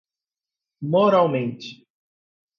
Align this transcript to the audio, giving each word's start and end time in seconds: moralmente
moralmente 0.81 1.85